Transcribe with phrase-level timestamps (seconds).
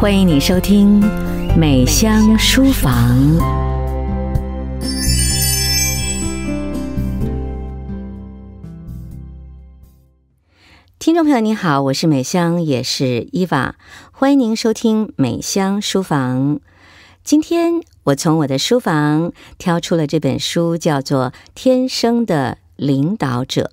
[0.00, 0.98] 欢迎你收听
[1.58, 3.18] 美香书房。
[10.98, 13.74] 听众朋友，你好，我是美香，也是伊娃，
[14.10, 16.60] 欢迎您收听美香书房。
[17.22, 23.72] 今天我从我的书房挑出了这本书，叫做《天生的领导者》。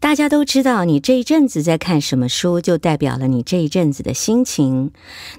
[0.00, 4.92] 大家都知道，你这一阵子在看什么书，就代表了你这一阵子的心情。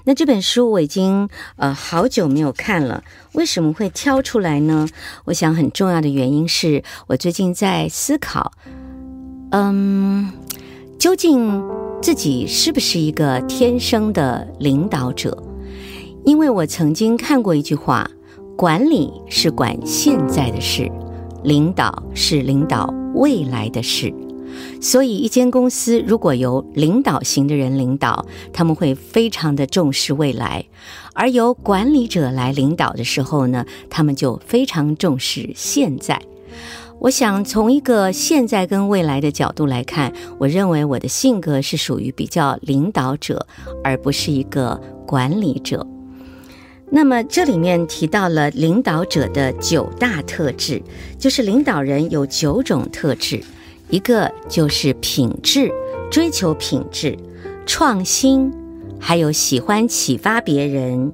[0.04, 3.02] 那这本书我已经呃好久没有看了，
[3.32, 4.86] 为什么会挑出来呢？
[5.24, 8.52] 我想很重要的原因是我最近在思考，
[9.52, 10.30] 嗯，
[10.98, 11.64] 究竟
[12.02, 15.42] 自己是不是一个天生的领导者？
[16.26, 18.08] 因为我曾经看过一句话：
[18.58, 20.86] 管理是管现在的事，
[21.44, 24.12] 领导是领导未来的事。
[24.80, 30.64] 所以，一间公司如果由领导型的人领导，他们会非常的重视未来；
[31.12, 36.20] 而由管理者来领导的时候呢，他们就非常重视现在。
[37.00, 43.46] 我想从一个现在跟未来的角度来看，我认为我的性格是属于比较领导者，
[43.82, 45.86] 而不是一个管理者。
[46.90, 50.82] 那么这里面提到了领导者的九大特质，
[51.18, 53.40] 就是领导人有九种特质。
[53.90, 55.70] 一个就是品质，
[56.10, 57.18] 追求品质、
[57.66, 58.52] 创新，
[59.00, 61.12] 还有喜欢启发别人，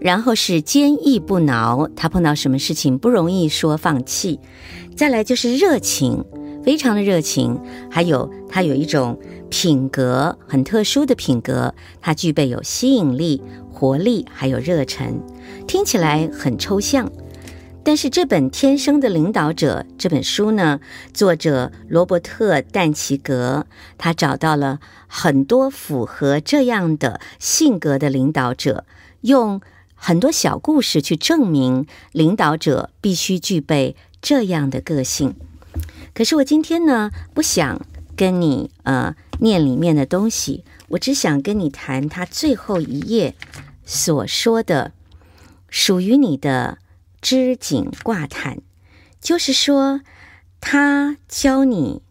[0.00, 4.40] 然后是坚毅不挠，他碰到什么事情不容易说放弃。
[4.96, 6.24] 再来就是热情，
[6.64, 9.18] 非常的热情，还有他有一种
[9.50, 15.20] 品格，很特殊的品格，他具备有吸引力、活力，还有热忱，
[15.66, 17.10] 听起来很抽象。
[17.86, 20.80] 但是这本《天生的领导者》这本书呢，
[21.12, 23.66] 作者罗伯特·但奇格，
[23.98, 28.86] 他找到了很多符合这样的性格的领导者，
[29.20, 29.60] 用
[29.94, 35.34] 很多小故事去证明领导者必须具备这样的个性。
[36.14, 37.78] 可是我今天呢，不想
[38.16, 43.34] 跟你呃念里面的东西，我只想跟你谈他最后一页
[43.84, 44.92] 所说的
[45.68, 46.78] 属于你的。
[47.24, 48.58] 织锦挂毯，
[49.18, 50.02] 就是说，
[50.60, 52.02] 他教你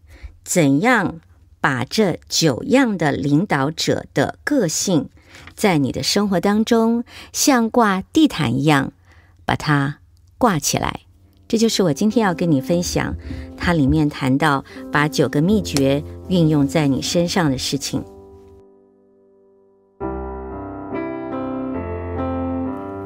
[0.42, 1.20] 怎样
[1.60, 5.08] 把这九样的领导者的个性，
[5.54, 8.92] 在你的生活当中像挂地毯一样
[9.44, 10.00] 把它
[10.36, 11.02] 挂起来。
[11.46, 13.14] 这就是我今天要跟你分享，
[13.56, 18.04] 它里面谈到把九个秘诀运用在你身上的事情。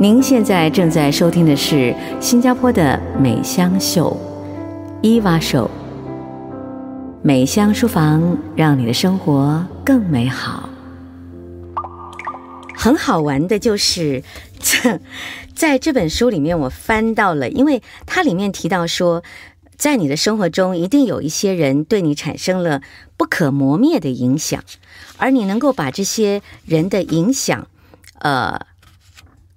[0.00, 4.16] 您现在正在收听的是新加坡的美香秀，
[5.02, 5.68] 伊娃秀，
[7.20, 10.68] 美香书房，让你的生活更美好。
[12.76, 14.22] 很好玩的就是，
[14.60, 15.00] 这
[15.52, 19.24] 在这本书里面，我翻到了，因为它里面提到说，
[19.76, 22.82] 在你的生活中，一定有一些人对你产生了
[23.16, 24.62] 不可磨灭的影响，
[25.16, 27.66] 而你能够把这些人的影响，
[28.20, 28.60] 呃。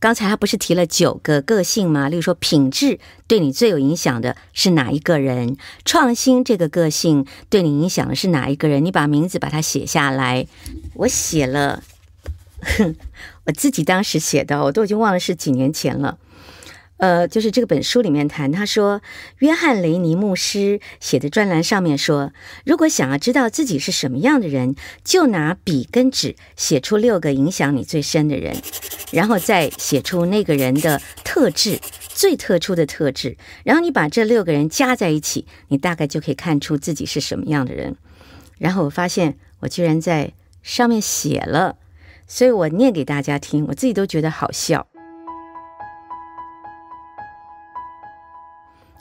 [0.02, 2.10] 刚才他不是提了九个个性吗？
[2.10, 5.58] 例如说，品质对你最有影响的是哪一个人？
[5.86, 8.84] 创新这个个性对你影响的是哪一个人？
[8.84, 10.48] 你把名字把它写下来。
[10.96, 11.84] 我写了，
[12.62, 12.96] 哼，
[13.46, 16.18] 我自己当时写的，我都已经忘了是几年前了。
[16.98, 19.02] 呃，就是这个本书里面谈，他说，
[19.40, 22.32] 约翰雷尼牧师写的专栏上面说，
[22.66, 28.56] 如果想要知道自己是什么样的人，就拿笔跟纸写出六个影响你最深的人，
[29.12, 37.96] 然后再写出那个人的特质，最特殊的特质，然后你把这六个人加在一起，你大概就可以看出自己是什么样的人。
[38.58, 40.34] 然后我发现我居然在
[40.64, 41.78] 上面写了，
[42.28, 44.88] 所以我念给大家听，我自己都觉得好笑。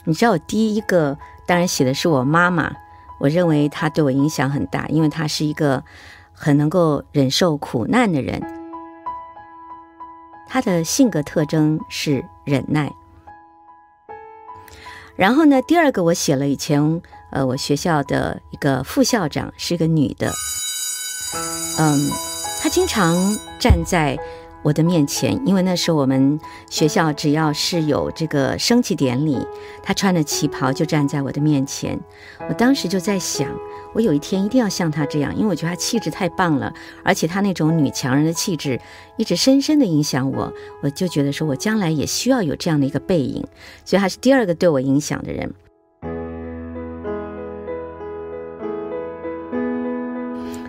[0.05, 2.75] 你知道我第一个当然写的是我妈妈，
[3.21, 5.85] 我认为她对我影响很大，因为她是一个
[6.33, 8.60] 很能够忍受苦难的人。
[10.51, 12.93] 他的性格特征是忍耐。
[15.17, 17.01] 然后呢，第二个我写了以前
[17.31, 20.31] 呃我学校的一个副校长是个女的，
[21.79, 22.11] 嗯，
[22.61, 23.17] 她经常
[23.59, 24.19] 站在。
[24.63, 29.39] 我的面前，因为那时候我们学校只要是有这个升旗典礼，
[29.83, 31.99] 他穿着旗袍就站在我的面前。
[32.49, 33.49] 我当时就在想，
[33.95, 36.73] 我有一天一定要像他这样，因为我觉得他气质太棒了，
[37.03, 38.79] 而且他那种女强人的气质
[39.17, 40.53] 一直深深的影响我。
[40.83, 43.45] 我就觉得说，我将来也需要有这样的一个背影，
[43.85, 45.53] 所以他是第二个对我影响的人。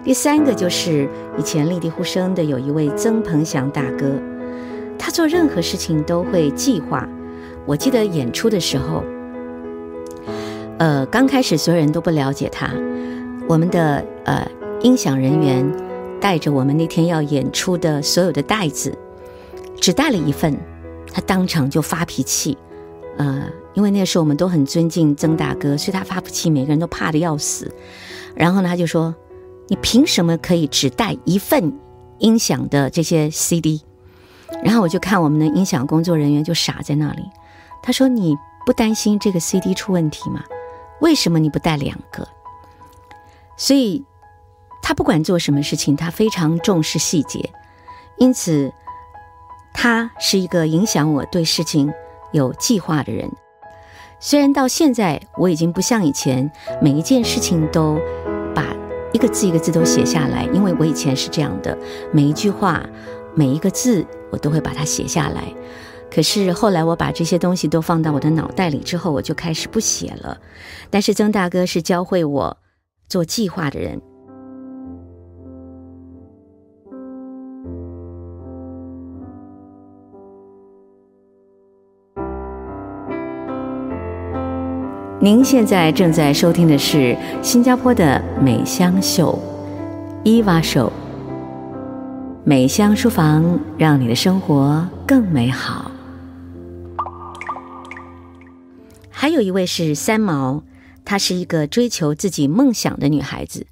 [0.04, 1.08] 第三个就是
[1.38, 4.12] 以前立地呼声的有一位曾鹏翔大哥，
[4.98, 7.08] 他做任何事情都会计划。
[7.68, 9.04] 我记得演出的时候，
[10.80, 12.72] 呃，刚开始所有人都不了解他，
[13.48, 14.46] 我们的呃
[14.82, 15.72] 音响人员
[16.20, 18.98] 带着我们那天要演出的所有的带子，
[19.80, 20.58] 只带了一份，
[21.14, 22.58] 他当场就发脾气，
[23.18, 23.44] 呃，
[23.76, 27.72] 因为那时候我们都很尊敬曾大哥，所以他发脾气，每个人都怕的要死。
[28.34, 29.14] 然后呢，他就说。
[29.72, 31.72] 你凭什么可以只带一份
[32.18, 33.82] 音响的这些 CD？
[34.62, 37.24] 然后我就看我们的音响工作人员就傻在那里。
[37.82, 38.36] 他说：“你
[38.66, 40.44] 不担心这个 CD 出问题吗？
[41.00, 42.28] 为什么你不带两个？”
[43.56, 44.04] 所以，
[44.84, 47.50] 他不管做什么事情，他非常重视细节。
[48.18, 48.74] 因此，
[49.74, 51.94] 他是一个影响我对事情
[52.34, 53.32] 有计划的人。
[54.20, 56.52] 虽然到现在我已经不像以前
[56.82, 57.98] 每一件事情都。
[59.14, 61.78] 一个字一个字都写下来，因为我以前是这样的，
[62.12, 62.88] 每一句话，
[63.36, 65.54] 每一个字，我都会把它写下来。
[66.10, 70.38] 可是后来我把这些东西都放到我的脑袋里之后，我就开始不写了。
[70.90, 72.58] 但是曾大哥是教会我
[73.08, 74.02] 做计划的人。
[85.24, 89.38] 您现在正在收听的是新加坡的美香秀，
[90.24, 90.92] 伊娃秀。
[92.44, 95.92] 美香书房，让你的生活更美好。
[99.12, 100.64] 还有一位是三毛，
[101.06, 103.68] 她是一个追求自己梦想的女孩子。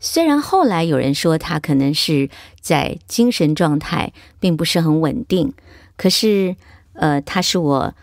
[0.00, 2.30] 虽然后来有人说她可能是
[2.62, 5.52] 在精神状态并不是很稳定，
[5.98, 6.56] 可是，
[6.94, 7.94] 呃，她是我。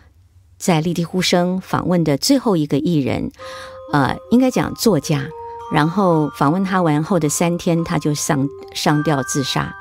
[0.64, 3.32] 在立地呼声访问的最后一个艺人，
[3.92, 5.28] 呃，应该讲作家。
[5.74, 9.76] 然后访问他完后的三天，他就上上吊自杀。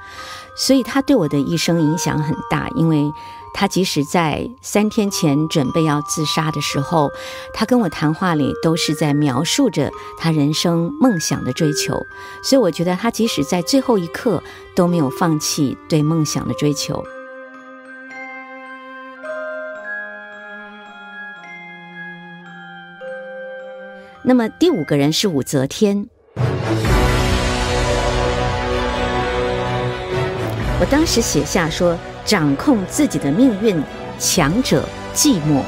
[0.56, 3.12] 所以他对我的一生影响很大，因为
[3.54, 7.10] 他即使在三天前准备要自杀的时候，
[7.54, 11.94] 他跟我谈话里都是在描述着他人生梦想的追求。
[12.42, 14.42] 所以我觉得他即使在最后一刻
[14.74, 17.04] 都没有放弃对梦想的追求。
[24.24, 26.06] 那么第五个人是武则天。
[30.78, 33.82] 我当时写下说：“掌控自己的命运，
[34.20, 35.60] 强者寂寞。”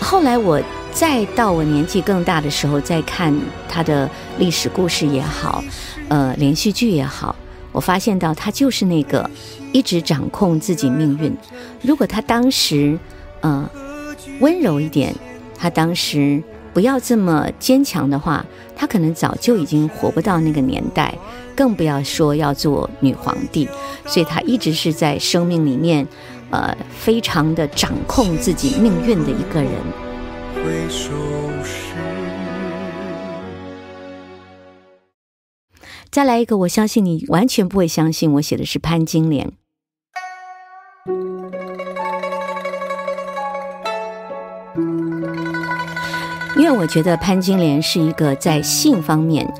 [0.00, 0.58] 后来我
[0.90, 4.08] 再到我年纪更大的时候，再看他的
[4.38, 5.62] 历史故事也好，
[6.08, 7.36] 呃，连续剧也好，
[7.72, 9.28] 我发现到他就是那个
[9.72, 11.36] 一直掌控自己命运。
[11.82, 12.98] 如果他当时，
[13.42, 13.68] 呃，
[14.40, 15.14] 温柔一点，
[15.58, 16.42] 他当时。
[16.72, 18.46] 不要这么坚强的话，
[18.76, 21.14] 她可能早就已经活不到那个年代，
[21.56, 23.68] 更不要说要做女皇帝。
[24.06, 26.06] 所以她一直是在生命里面，
[26.50, 29.72] 呃，非常的掌控自己命运的一个人。
[36.10, 39.52] 再来一个，我相信你完全不会相信，我写的是潘金莲。
[46.70, 49.52] 为我觉得潘金莲是一个在性方面，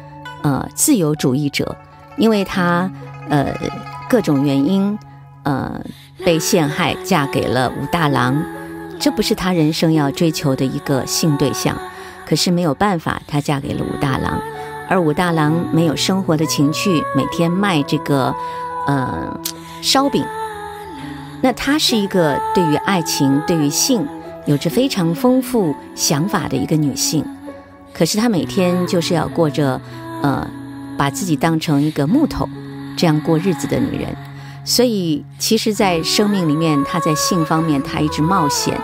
[0.43, 1.77] 呃，自由主义者，
[2.17, 2.91] 因为她
[3.29, 3.53] 呃
[4.09, 4.99] 各种原因，
[5.43, 5.81] 呃
[6.25, 8.43] 被陷害，嫁给了武大郎，
[8.99, 11.77] 这不是她人生要追求的一个性对象，
[12.27, 14.41] 可是没有办法，她嫁给了武大郎，
[14.89, 18.35] 而武大郎没有生活的情趣，每天卖这个
[18.87, 19.41] 呃
[19.83, 20.25] 烧饼，
[21.43, 24.07] 那他是一个对于爱情，对于性。
[24.47, 27.25] 有着非常丰富想法的一个女性，
[27.93, 29.81] 可是她每天就是要过着，
[30.23, 30.47] 呃，
[30.97, 32.49] 把自己当成一个木头
[32.97, 34.17] 这样过日子的女人。
[34.65, 38.79] 所以，其实，在生命里面，她在性方面，她一直冒险。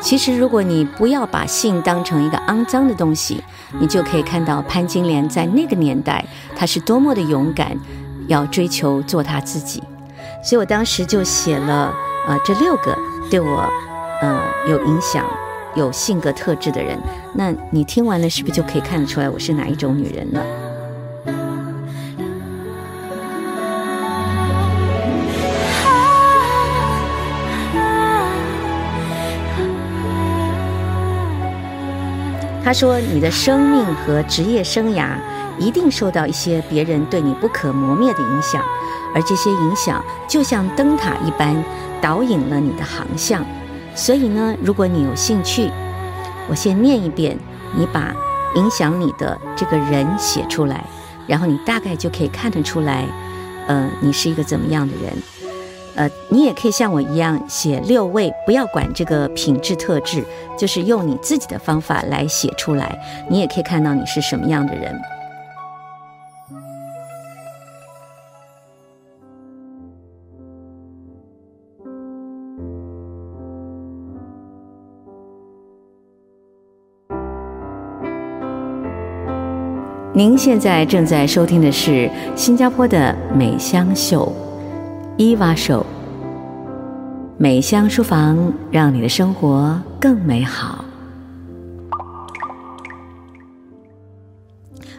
[0.00, 3.42] 其实，如果你不要把性当成一个肮脏的东西，
[3.80, 6.24] 你就可以看到潘金莲在那个年代，
[6.54, 7.76] 她是多么的勇敢，
[8.28, 9.82] 要追求做她自己。
[10.44, 11.92] 所以我当时就写了，
[12.28, 12.96] 呃，这六个
[13.30, 13.68] 对我。
[14.22, 15.24] 呃，有影响、
[15.74, 16.98] 有性格特质的人，
[17.34, 20.42] 那你听完了是不是就可以看得出来我是哪一种女人了？
[32.64, 35.10] 他说：“你的生命和职业生涯
[35.56, 38.60] 一定受到一些别人对你不可磨灭的影响，
[39.14, 41.54] 而这些影响就像灯塔一般，
[42.00, 43.46] 导引了你的航向。”
[43.96, 45.70] 所以呢，如果你有兴趣，
[46.48, 47.36] 我先念一遍，
[47.74, 48.14] 你把
[48.54, 50.84] 影响你的这个人写出来，
[51.26, 53.04] 然后你大概就可以看得出来，
[53.66, 55.12] 呃，你是一个怎么样的人。
[55.96, 60.22] 呃，你也可以像我一样写六位，不要管这个品质特质，
[60.58, 62.98] 就是用你自己的方法来写出来，
[63.30, 64.94] 你也可以看到你是什么样的人。
[80.16, 84.34] 您现在正在收听的是新加坡的美香秀。
[85.18, 85.84] 伊娃秀，
[87.36, 90.86] 美香书房，让你的生活更美好。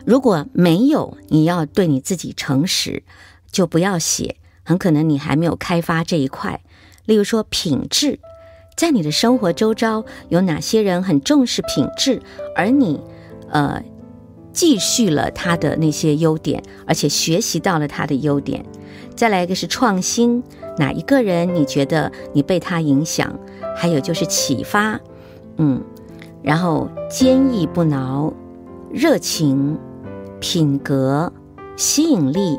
[0.06, 3.02] 如果没有，你要对你自己诚实，
[3.52, 4.36] 就不要写。
[4.64, 6.62] 很可能你还没有开发这一块。
[7.06, 8.20] 例如说品质，
[8.76, 12.22] 在你的生活周遭有哪些人很重视品质，
[12.56, 13.02] 而你，
[13.50, 13.82] 呃，
[14.58, 18.66] 继续了他的那些优点，而且学习到了他的优点。
[19.16, 20.42] 再来一个是创新，
[20.80, 23.32] 哪一个人你觉得你被他影响？
[23.76, 25.00] 还有就是启发，
[25.58, 25.80] 嗯，
[26.42, 28.34] 然后坚毅不挠、
[28.92, 29.78] 热情、
[30.40, 31.32] 品格、
[31.76, 32.58] 吸引力、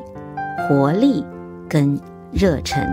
[0.69, 1.25] 活力
[1.69, 1.99] 跟
[2.33, 2.87] 热忱。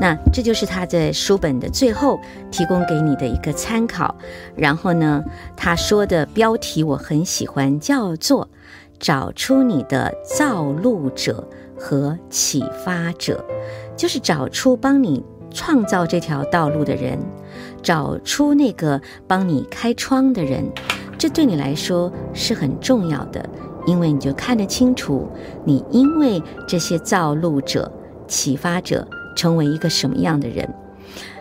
[0.00, 4.14] 那这就是他在书本的最后提供给你的一个参考。
[4.56, 5.22] 然后呢，
[5.56, 8.48] 他说的标题我很喜欢，叫做
[8.98, 11.46] “找出你的造路者”。
[11.74, 13.44] 和启发者，
[13.96, 17.18] 就是找出帮你创造这条道路的人，
[17.82, 20.64] 找出那个帮你开窗的人，
[21.18, 23.44] 这对你来说是很重要的，
[23.84, 25.28] 因为你就看得清楚，
[25.64, 27.90] 你因为这些造路者、
[28.32, 30.74] 启发者成为一个什么样的人。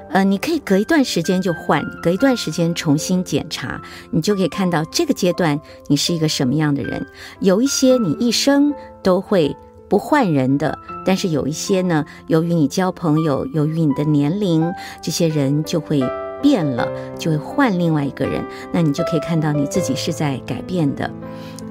[0.10, 3.82] 呃，你可以隔一段时间就换，隔一段时间重新检查，
[4.12, 5.58] 你就可以看到这个阶段
[5.88, 7.08] 你是一个什么样的人。
[7.40, 9.56] 有一些你一生都会。
[9.92, 14.72] 不换人的，但是有一些呢，由于你交朋友，由于你的年龄，
[15.04, 16.02] 这些人就会
[16.42, 16.88] 变了，
[17.20, 21.12] 就会换另外一个人，那你就可以看到你自己是在改变的。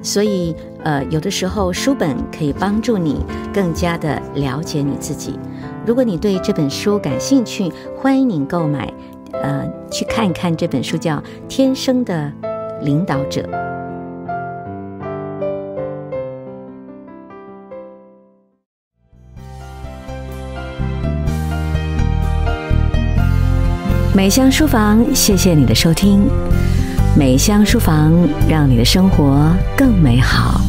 [0.01, 5.37] 所以，呃，有的时候书本可以帮助你更加的了解你自己。
[5.85, 8.91] 如果你对这本书感兴趣，欢迎您购买，
[9.33, 11.17] 呃，去看一看这本书，叫
[11.47, 12.31] 《天生的
[12.81, 13.41] 领导者》。
[24.13, 26.27] 美香书房，谢谢你的收听。
[27.13, 28.13] 美香书房，
[28.49, 30.61] 让你的生活更美好。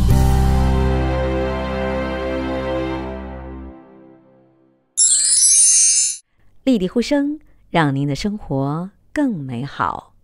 [6.64, 7.38] 丽丽呼声，
[7.70, 10.14] 让您的生活更美好。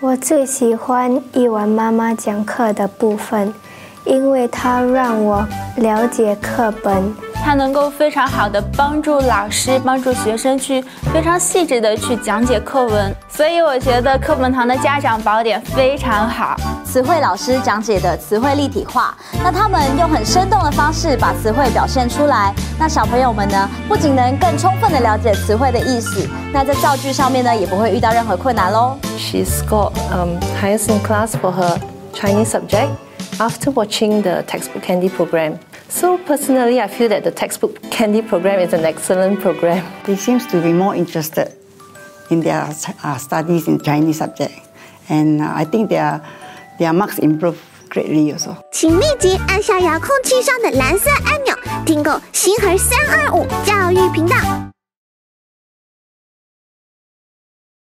[0.00, 3.54] 我最喜欢一完妈妈讲课的部分，
[4.04, 7.31] 因为它让我了解课本。
[7.44, 10.80] 它能够非常好的帮助老师、帮助学生去
[11.12, 16.56] 非常细致的去讲解课文，所以我觉得课本堂的家长宝典非常好。
[16.84, 28.96] 词汇老师讲解的词汇立体化，那他们用很生动的方式把词汇表现出来，那小朋友们呢，不仅能更充分的了解词汇的意思，那在造句上面呢，也不会遇到任何困难喽。
[29.18, 31.76] She scored um highest in class for her
[32.14, 32.90] Chinese subject
[33.38, 35.54] after watching the textbook candy program.
[35.89, 39.83] So personally, I feel that the textbook candy program is an excellent program.
[40.05, 41.53] They seem to be more interested
[42.29, 42.69] in their
[43.03, 44.53] uh, studies in Chinese subject,
[45.09, 46.21] and uh, I think their
[46.77, 47.57] their marks improve
[47.89, 48.57] greatly also.
[48.71, 53.91] 请立即按下遥控器上的蓝色按钮，订购星河三二五教